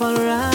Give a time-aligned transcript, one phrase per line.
[0.00, 0.49] 恍然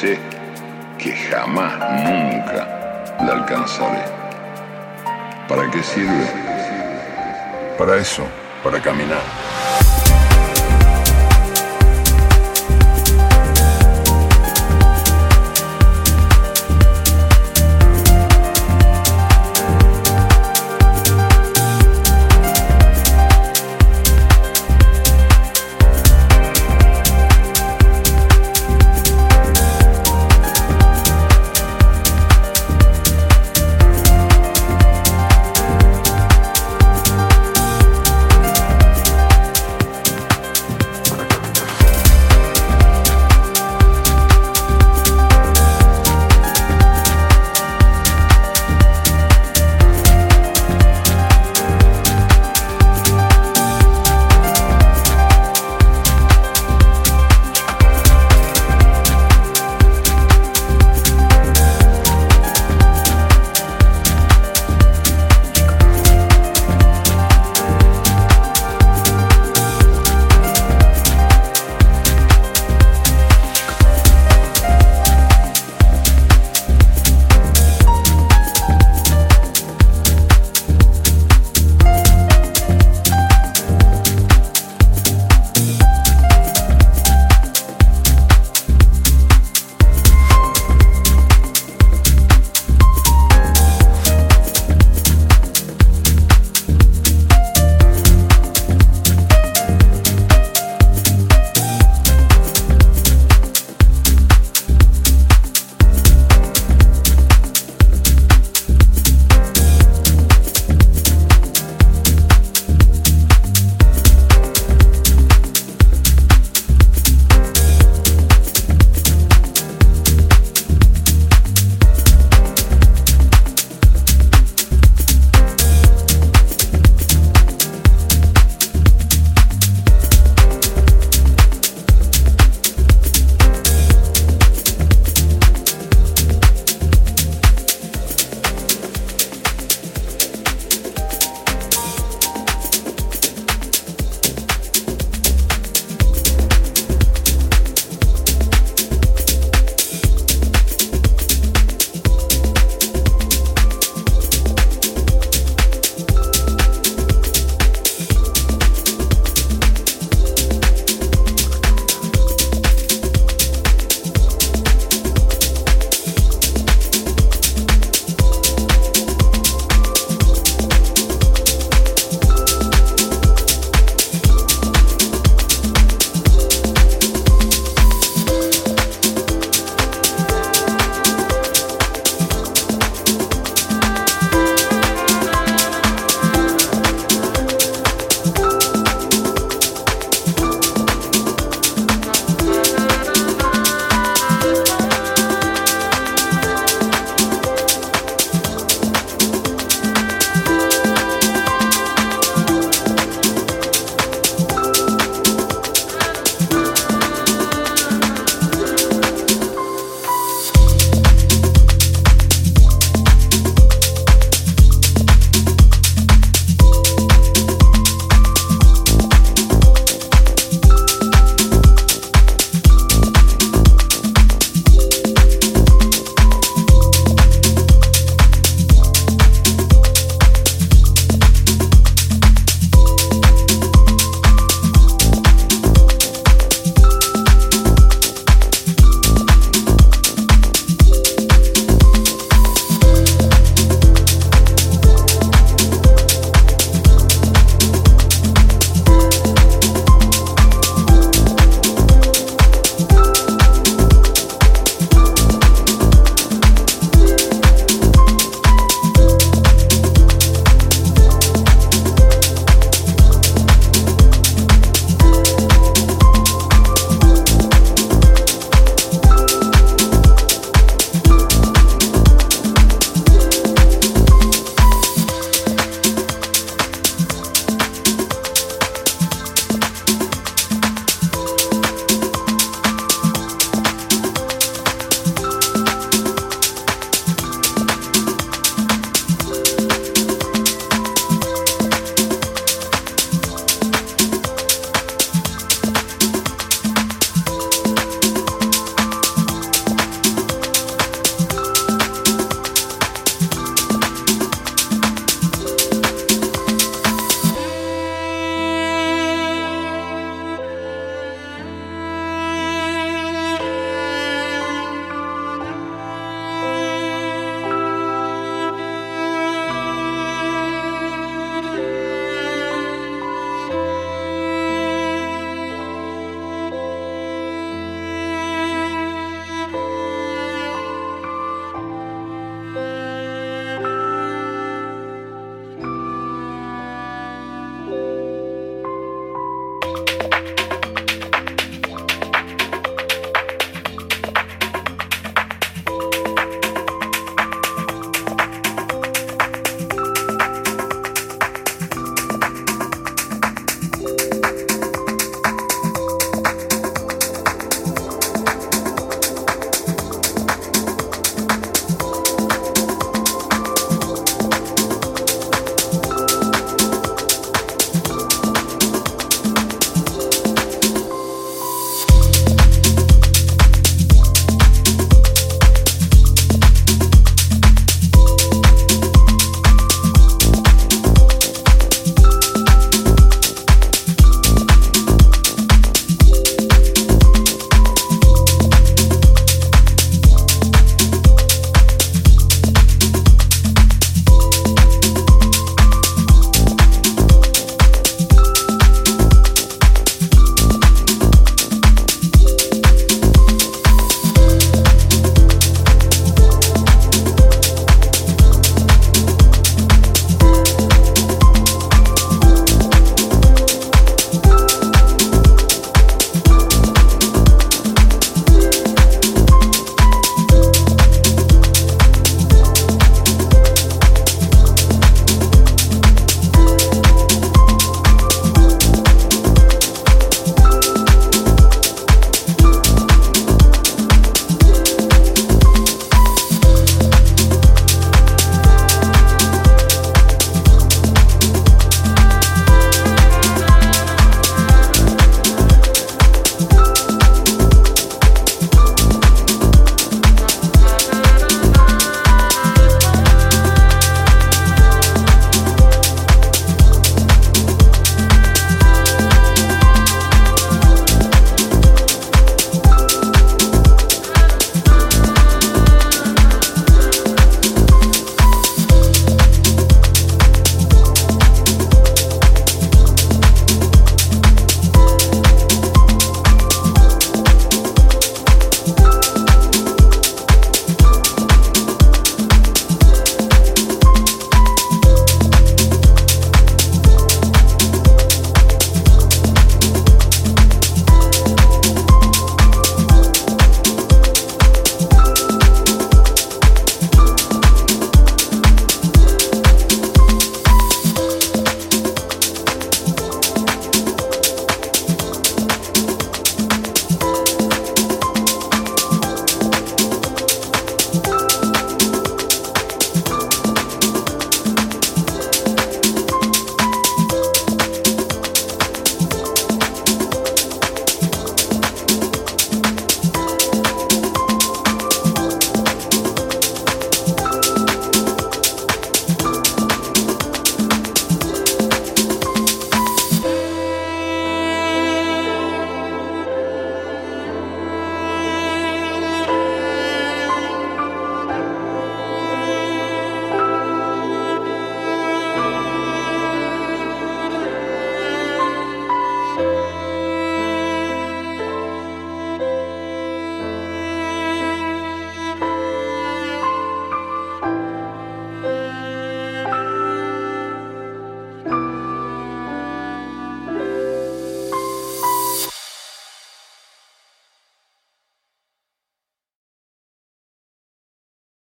[0.00, 0.18] sé
[0.98, 1.72] que jamás,
[2.04, 2.68] nunca
[3.24, 4.04] la alcanzaré.
[5.48, 6.26] ¿Para qué sirve?
[7.78, 8.24] Para eso,
[8.62, 9.45] para caminar.